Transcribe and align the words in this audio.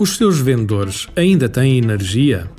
Os 0.00 0.16
seus 0.16 0.38
vendedores 0.38 1.08
ainda 1.14 1.46
têm 1.46 1.76
energia? 1.76 2.50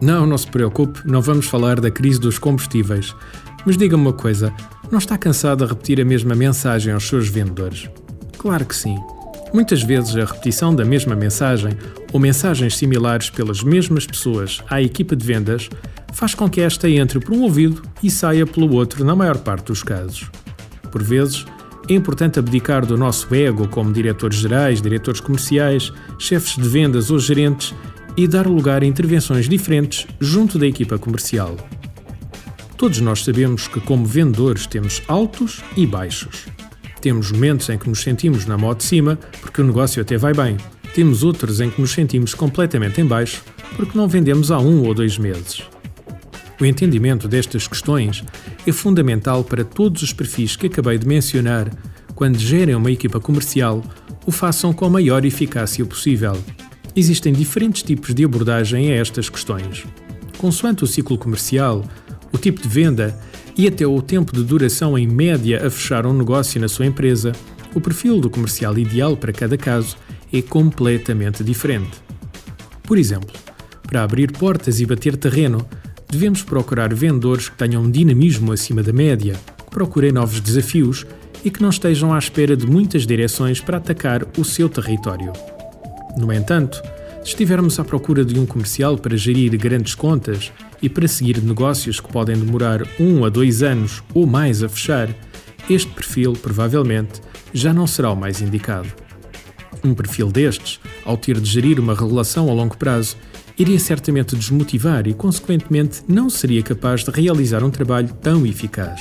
Não, 0.00 0.26
não 0.26 0.38
se 0.38 0.46
preocupe, 0.46 1.00
não 1.04 1.20
vamos 1.20 1.44
falar 1.44 1.78
da 1.82 1.90
crise 1.90 2.18
dos 2.18 2.38
combustíveis. 2.38 3.14
Mas 3.66 3.76
diga-me 3.76 4.04
uma 4.04 4.12
coisa: 4.14 4.50
não 4.90 4.98
está 4.98 5.18
cansado 5.18 5.66
de 5.66 5.70
repetir 5.70 6.00
a 6.00 6.04
mesma 6.04 6.34
mensagem 6.34 6.94
aos 6.94 7.06
seus 7.06 7.28
vendedores? 7.28 7.90
Claro 8.38 8.64
que 8.64 8.74
sim. 8.74 8.96
Muitas 9.52 9.82
vezes 9.82 10.16
a 10.16 10.24
repetição 10.24 10.74
da 10.74 10.82
mesma 10.82 11.14
mensagem 11.14 11.76
ou 12.10 12.18
mensagens 12.18 12.74
similares 12.74 13.28
pelas 13.28 13.62
mesmas 13.62 14.06
pessoas 14.06 14.62
à 14.70 14.80
equipa 14.80 15.14
de 15.14 15.26
vendas 15.26 15.68
faz 16.14 16.34
com 16.34 16.48
que 16.48 16.62
esta 16.62 16.88
entre 16.88 17.20
por 17.20 17.34
um 17.34 17.42
ouvido 17.42 17.82
e 18.02 18.10
saia 18.10 18.46
pelo 18.46 18.74
outro 18.74 19.04
na 19.04 19.14
maior 19.14 19.36
parte 19.36 19.66
dos 19.66 19.82
casos. 19.82 20.30
Por 20.90 21.02
vezes, 21.02 21.44
é 21.88 21.94
importante 21.94 22.38
abdicar 22.38 22.84
do 22.84 22.96
nosso 22.96 23.32
ego 23.34 23.68
como 23.68 23.92
diretores 23.92 24.38
gerais, 24.38 24.82
diretores 24.82 25.20
comerciais, 25.20 25.92
chefes 26.18 26.56
de 26.56 26.68
vendas 26.68 27.10
ou 27.10 27.18
gerentes 27.18 27.74
e 28.16 28.26
dar 28.26 28.46
lugar 28.46 28.82
a 28.82 28.86
intervenções 28.86 29.48
diferentes 29.48 30.06
junto 30.20 30.58
da 30.58 30.66
equipa 30.66 30.98
comercial. 30.98 31.56
Todos 32.76 33.00
nós 33.00 33.24
sabemos 33.24 33.68
que, 33.68 33.80
como 33.80 34.04
vendedores, 34.04 34.66
temos 34.66 35.02
altos 35.06 35.62
e 35.76 35.86
baixos. 35.86 36.46
Temos 37.00 37.30
momentos 37.30 37.68
em 37.68 37.78
que 37.78 37.88
nos 37.88 38.00
sentimos 38.00 38.46
na 38.46 38.58
moto 38.58 38.78
de 38.78 38.84
cima 38.84 39.18
porque 39.40 39.62
o 39.62 39.64
negócio 39.64 40.02
até 40.02 40.16
vai 40.16 40.34
bem. 40.34 40.56
Temos 40.94 41.22
outros 41.22 41.60
em 41.60 41.70
que 41.70 41.80
nos 41.80 41.92
sentimos 41.92 42.34
completamente 42.34 43.00
em 43.00 43.04
baixo 43.04 43.42
porque 43.76 43.96
não 43.96 44.08
vendemos 44.08 44.50
há 44.50 44.58
um 44.58 44.82
ou 44.82 44.92
dois 44.92 45.18
meses. 45.18 45.62
O 46.60 46.64
entendimento 46.64 47.28
destas 47.28 47.68
questões 47.68 48.24
é 48.66 48.72
fundamental 48.72 49.44
para 49.44 49.64
todos 49.64 50.02
os 50.02 50.12
perfis 50.12 50.56
que 50.56 50.66
acabei 50.66 50.96
de 50.96 51.06
mencionar. 51.06 51.70
Quando 52.14 52.38
gerem 52.38 52.74
uma 52.74 52.90
equipa 52.90 53.20
comercial, 53.20 53.84
o 54.24 54.32
façam 54.32 54.72
com 54.72 54.86
a 54.86 54.90
maior 54.90 55.24
eficácia 55.24 55.84
possível. 55.84 56.36
Existem 56.94 57.32
diferentes 57.32 57.82
tipos 57.82 58.14
de 58.14 58.24
abordagem 58.24 58.90
a 58.90 58.96
estas 58.96 59.28
questões. 59.28 59.84
Consoante 60.38 60.82
o 60.82 60.86
ciclo 60.86 61.18
comercial, 61.18 61.84
o 62.32 62.38
tipo 62.38 62.60
de 62.60 62.68
venda 62.68 63.18
e 63.56 63.68
até 63.68 63.86
o 63.86 64.00
tempo 64.00 64.32
de 64.32 64.42
duração 64.42 64.98
em 64.98 65.06
média 65.06 65.66
a 65.66 65.70
fechar 65.70 66.06
um 66.06 66.12
negócio 66.12 66.60
na 66.60 66.68
sua 66.68 66.86
empresa, 66.86 67.32
o 67.74 67.80
perfil 67.80 68.18
do 68.18 68.30
comercial 68.30 68.78
ideal 68.78 69.14
para 69.14 69.32
cada 69.32 69.58
caso 69.58 69.96
é 70.32 70.40
completamente 70.40 71.44
diferente. 71.44 71.98
Por 72.82 72.96
exemplo, 72.96 73.30
para 73.86 74.02
abrir 74.02 74.32
portas 74.32 74.80
e 74.80 74.86
bater 74.86 75.16
terreno, 75.16 75.66
devemos 76.10 76.42
procurar 76.42 76.94
vendedores 76.94 77.48
que 77.48 77.56
tenham 77.56 77.82
um 77.82 77.90
dinamismo 77.90 78.52
acima 78.52 78.82
da 78.82 78.92
média, 78.92 79.34
que 79.58 79.70
procurem 79.70 80.12
novos 80.12 80.40
desafios 80.40 81.06
e 81.44 81.50
que 81.50 81.62
não 81.62 81.70
estejam 81.70 82.12
à 82.12 82.18
espera 82.18 82.56
de 82.56 82.66
muitas 82.66 83.06
direções 83.06 83.60
para 83.60 83.76
atacar 83.76 84.26
o 84.38 84.44
seu 84.44 84.68
território. 84.68 85.32
No 86.16 86.32
entanto, 86.32 86.82
se 87.22 87.30
estivermos 87.30 87.78
à 87.78 87.84
procura 87.84 88.24
de 88.24 88.38
um 88.38 88.46
comercial 88.46 88.96
para 88.96 89.16
gerir 89.16 89.56
grandes 89.58 89.94
contas 89.94 90.52
e 90.80 90.88
para 90.88 91.08
seguir 91.08 91.42
negócios 91.42 92.00
que 92.00 92.12
podem 92.12 92.36
demorar 92.36 92.86
um 93.00 93.24
a 93.24 93.28
dois 93.28 93.62
anos 93.62 94.02
ou 94.14 94.26
mais 94.26 94.62
a 94.62 94.68
fechar, 94.68 95.08
este 95.68 95.90
perfil 95.92 96.34
provavelmente 96.34 97.20
já 97.52 97.72
não 97.72 97.86
será 97.86 98.10
o 98.10 98.16
mais 98.16 98.40
indicado. 98.40 98.88
Um 99.84 99.94
perfil 99.94 100.30
destes, 100.30 100.80
ao 101.04 101.16
ter 101.16 101.40
de 101.40 101.50
gerir 101.50 101.78
uma 101.80 101.94
relação 101.94 102.48
a 102.48 102.52
longo 102.52 102.76
prazo, 102.76 103.16
iria 103.58 103.78
certamente 103.78 104.36
desmotivar 104.36 105.06
e, 105.06 105.14
consequentemente, 105.14 106.02
não 106.06 106.28
seria 106.28 106.62
capaz 106.62 107.04
de 107.04 107.10
realizar 107.10 107.64
um 107.64 107.70
trabalho 107.70 108.08
tão 108.20 108.46
eficaz. 108.46 109.00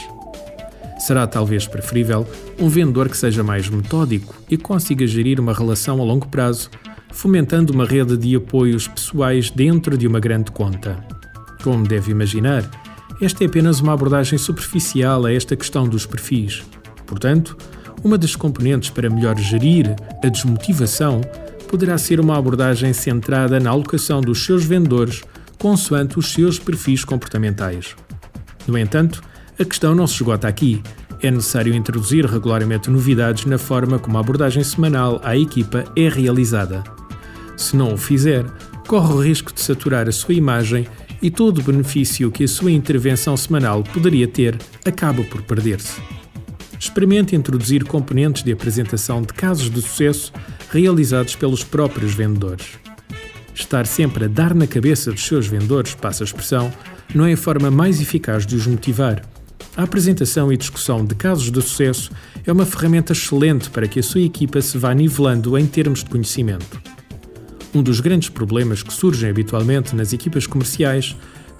Será 0.98 1.28
talvez 1.28 1.68
preferível 1.68 2.26
um 2.60 2.70
vendedor 2.70 3.10
que 3.10 3.18
seja 3.18 3.44
mais 3.44 3.70
metódico 3.70 4.34
e 4.50 4.58
consiga 4.58 5.06
gerir 5.06 5.40
uma 5.40 5.54
relação 5.54 6.00
a 6.02 6.04
longo 6.04 6.28
prazo, 6.28 6.70
fomentando 7.12 7.74
uma 7.74 7.86
rede 7.86 8.18
de 8.18 8.36
apoios 8.36 8.88
pessoais 8.88 9.50
dentro 9.50 9.98
de 9.98 10.08
uma 10.08 10.20
grande 10.20 10.52
conta. 10.52 11.06
Como 11.62 11.86
deve 11.86 12.12
imaginar, 12.12 12.64
esta 13.22 13.44
é 13.44 13.48
apenas 13.48 13.80
uma 13.80 13.94
abordagem 13.94 14.38
superficial 14.38 15.26
a 15.26 15.34
esta 15.34 15.56
questão 15.56 15.88
dos 15.88 16.06
perfis. 16.06 16.64
Portanto, 17.06 17.58
uma 18.04 18.18
das 18.18 18.36
componentes 18.36 18.90
para 18.90 19.10
melhor 19.10 19.38
gerir 19.38 19.96
a 20.24 20.28
desmotivação 20.28 21.22
poderá 21.76 21.98
ser 21.98 22.22
uma 22.22 22.38
abordagem 22.38 22.94
centrada 22.94 23.60
na 23.60 23.70
alocação 23.70 24.22
dos 24.22 24.46
seus 24.46 24.64
vendedores 24.64 25.24
consoante 25.58 26.18
os 26.18 26.32
seus 26.32 26.58
perfis 26.58 27.04
comportamentais. 27.04 27.98
No 28.66 28.78
entanto, 28.78 29.22
a 29.60 29.66
questão 29.66 29.94
não 29.94 30.08
se 30.08 30.14
esgota 30.14 30.48
aqui. 30.48 30.82
É 31.22 31.30
necessário 31.30 31.76
introduzir 31.76 32.26
regularmente 32.26 32.90
novidades 32.90 33.44
na 33.44 33.58
forma 33.58 34.00
como 34.00 34.16
a 34.16 34.22
abordagem 34.22 34.64
semanal 34.64 35.20
à 35.22 35.36
equipa 35.36 35.84
é 35.98 36.08
realizada. 36.08 36.82
Se 37.58 37.76
não 37.76 37.94
o 37.94 37.98
fizer, 37.98 38.46
corre 38.88 39.14
o 39.14 39.22
risco 39.22 39.54
de 39.54 39.60
saturar 39.60 40.08
a 40.08 40.14
sua 40.14 40.34
imagem 40.34 40.88
e 41.22 41.30
todo 41.30 41.60
o 41.60 41.64
benefício 41.64 42.32
que 42.32 42.46
a 42.46 42.48
sua 42.48 42.72
intervenção 42.72 43.36
semanal 43.36 43.84
poderia 43.84 44.30
ter 44.30 44.58
acaba 44.86 45.26
por 45.26 45.42
perder-se. 45.42 46.02
Experimente 46.80 47.36
introduzir 47.36 47.84
componentes 47.84 48.44
de 48.44 48.54
apresentação 48.54 49.22
de 49.22 49.34
casos 49.34 49.70
de 49.70 49.82
sucesso 49.82 50.32
realizados 50.70 51.36
pelos 51.36 51.64
próprios 51.64 52.14
vendedores. 52.14 52.80
Estar 53.54 53.88
sempre 53.88 54.26
a 54.26 54.28
dar 54.28 54.54
na 54.54 54.68
cabeça 54.68 55.12
dos 55.12 55.26
seus 55.26 55.48
vendedores, 55.48 55.96
passa 55.96 56.24
a 56.24 56.26
expressão, 56.26 56.72
não 57.14 57.26
é 57.26 57.34
a 57.34 57.38
forma 57.38 57.72
mais 57.72 58.02
eficaz 58.02 58.46
de 58.46 58.56
os 58.56 58.68
motivar. 58.68 59.24
A 59.78 59.84
apresentação 59.84 60.52
e 60.52 60.58
discussão 60.58 61.06
de 61.06 61.16
casos 61.16 61.52
de 61.52 61.62
sucesso 61.62 62.12
é 62.46 62.52
uma 62.52 62.66
ferramenta 62.66 63.14
excelente 63.14 63.70
para 63.70 63.88
que 63.88 64.00
a 64.00 64.04
sua 64.04 64.22
equipa 64.22 64.62
se 64.62 64.78
vá 64.78 64.94
nivelando 64.94 65.58
em 65.58 65.66
termos 65.66 66.04
de 66.04 66.10
conhecimento. 66.10 66.82
Um 67.74 67.84
dos 67.84 68.00
grandes 68.00 68.30
problemas 68.30 68.82
que 68.82 68.94
surgem 68.94 69.30
habitualmente 69.30 69.96
nas 69.96 70.14
equipas 70.14 70.48
comerciais 70.48 71.16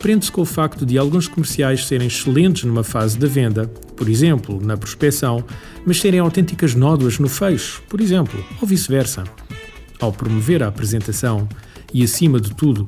prende-se 0.06 0.32
com 0.32 0.42
o 0.42 0.46
facto 0.46 0.86
de 0.86 1.00
alguns 1.00 1.28
comerciais 1.28 1.88
serem 1.88 2.06
excelentes 2.06 2.64
numa 2.64 2.84
fase 2.84 3.18
da 3.18 3.26
venda, 3.26 3.66
por 3.98 4.08
exemplo, 4.08 4.64
na 4.64 4.78
prospecção, 4.78 5.44
mas 5.84 6.00
serem 6.00 6.20
autênticas 6.20 6.76
nódoas 6.76 7.18
no 7.18 7.28
fecho, 7.28 7.82
por 7.90 8.00
exemplo, 8.00 8.46
ou 8.62 8.68
vice-versa. 8.68 9.24
Ao 10.00 10.14
promover 10.14 10.62
a 10.62 10.68
apresentação 10.68 11.50
e, 11.92 12.04
acima 12.04 12.40
de 12.40 12.54
tudo, 12.54 12.86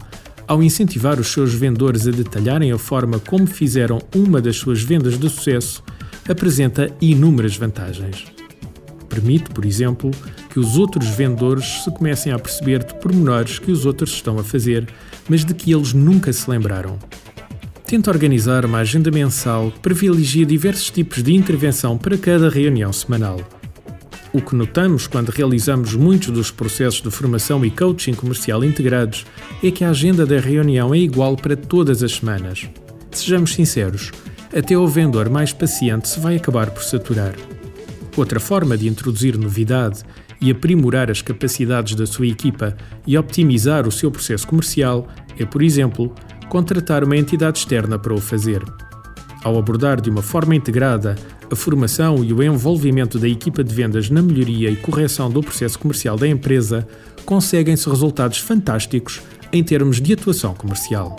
ao 0.47 0.61
incentivar 0.61 1.19
os 1.19 1.29
seus 1.29 1.55
vendedores 1.55 2.07
a 2.07 2.11
detalharem 2.11 2.71
a 2.71 2.77
forma 2.77 3.17
como 3.17 3.47
fizeram 3.47 3.97
uma 4.13 4.39
das 4.39 4.57
suas 4.57 4.83
vendas 4.83 5.17
de 5.17 5.27
sucesso, 5.27 5.83
apresenta 6.29 6.95
inúmeras 7.01 7.57
vantagens. 7.57 8.25
Permite, 9.09 9.49
por 9.49 9.65
exemplo, 9.65 10.11
que 10.57 10.61
os 10.61 10.75
outros 10.75 11.07
vendedores 11.09 11.83
se 11.83 11.91
comecem 11.91 12.33
a 12.33 12.39
perceber 12.39 12.83
de 12.83 12.95
pormenores 12.95 13.59
que 13.59 13.71
os 13.71 13.85
outros 13.85 14.09
estão 14.13 14.39
a 14.39 14.43
fazer, 14.43 14.87
mas 15.29 15.45
de 15.45 15.53
que 15.53 15.71
eles 15.71 15.93
nunca 15.93 16.33
se 16.33 16.49
lembraram. 16.49 16.97
Tenta 17.85 18.09
organizar 18.09 18.65
uma 18.65 18.79
agenda 18.79 19.11
mensal 19.11 19.69
que 19.69 19.79
privilegia 19.81 20.47
diversos 20.47 20.89
tipos 20.89 21.21
de 21.21 21.31
intervenção 21.31 21.95
para 21.95 22.17
cada 22.17 22.49
reunião 22.49 22.91
semanal. 22.91 23.39
O 24.33 24.41
que 24.41 24.55
notamos 24.55 25.05
quando 25.05 25.29
realizamos 25.29 25.93
muitos 25.93 26.29
dos 26.29 26.49
processos 26.49 27.03
de 27.03 27.11
formação 27.11 27.63
e 27.63 27.69
coaching 27.69 28.15
comercial 28.15 28.63
integrados 28.63 29.27
é 29.63 29.69
que 29.69 29.83
a 29.83 29.91
agenda 29.91 30.25
da 30.25 30.39
reunião 30.39 30.91
é 30.91 30.97
igual 30.97 31.35
para 31.35 31.55
todas 31.55 32.01
as 32.01 32.13
semanas. 32.13 32.67
Sejamos 33.11 33.53
sinceros, 33.53 34.11
até 34.51 34.75
o 34.75 34.87
vendedor 34.87 35.29
mais 35.29 35.53
paciente 35.53 36.09
se 36.09 36.19
vai 36.19 36.35
acabar 36.35 36.71
por 36.71 36.81
saturar. 36.81 37.35
Outra 38.17 38.39
forma 38.39 38.75
de 38.75 38.87
introduzir 38.87 39.37
novidade 39.37 40.03
e 40.39 40.51
aprimorar 40.51 41.09
as 41.09 41.21
capacidades 41.21 41.95
da 41.95 42.05
sua 42.05 42.27
equipa 42.27 42.75
e 43.05 43.17
optimizar 43.17 43.87
o 43.87 43.91
seu 43.91 44.11
processo 44.11 44.47
comercial 44.47 45.07
é, 45.39 45.45
por 45.45 45.61
exemplo, 45.61 46.13
contratar 46.49 47.03
uma 47.03 47.17
entidade 47.17 47.59
externa 47.59 47.97
para 47.97 48.13
o 48.13 48.21
fazer. 48.21 48.63
Ao 49.43 49.57
abordar 49.57 50.01
de 50.01 50.09
uma 50.09 50.21
forma 50.21 50.55
integrada 50.55 51.15
a 51.51 51.55
formação 51.55 52.23
e 52.23 52.33
o 52.33 52.43
envolvimento 52.43 53.17
da 53.17 53.27
equipa 53.27 53.63
de 53.63 53.73
vendas 53.73 54.09
na 54.09 54.21
melhoria 54.21 54.69
e 54.69 54.75
correção 54.75 55.29
do 55.29 55.41
processo 55.41 55.79
comercial 55.79 56.17
da 56.17 56.27
empresa, 56.27 56.87
conseguem-se 57.25 57.89
resultados 57.89 58.39
fantásticos 58.39 59.21
em 59.51 59.63
termos 59.63 60.01
de 60.01 60.13
atuação 60.13 60.53
comercial. 60.53 61.15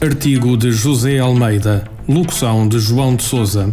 Artigo 0.00 0.56
de 0.56 0.70
José 0.70 1.18
Almeida, 1.18 1.84
locução 2.06 2.68
de 2.68 2.78
João 2.78 3.16
de 3.16 3.22
Souza, 3.24 3.72